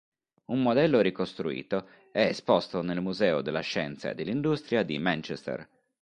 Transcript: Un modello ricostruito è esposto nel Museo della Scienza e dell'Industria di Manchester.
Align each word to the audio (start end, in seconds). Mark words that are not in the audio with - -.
Un 0.45 0.63
modello 0.63 0.99
ricostruito 0.99 1.87
è 2.11 2.21
esposto 2.21 2.81
nel 2.81 3.01
Museo 3.01 3.41
della 3.43 3.59
Scienza 3.59 4.09
e 4.09 4.15
dell'Industria 4.15 4.81
di 4.81 4.97
Manchester. 4.97 5.69